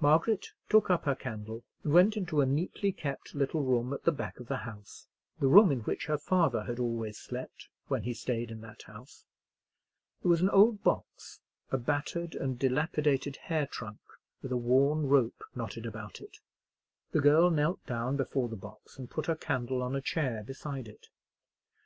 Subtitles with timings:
[0.00, 4.10] Margaret took up her candle, and went into a neatly kept little room at the
[4.10, 8.50] back of the house,—the room in which her father had always slept when he stayed
[8.50, 9.26] in that house.
[10.22, 14.00] There was an old box, a battered and dilapidated hair trunk,
[14.40, 16.38] with a worn rope knotted about it.
[17.12, 20.88] The girl knelt down before the box, and put her candle on a chair beside
[20.88, 21.08] it.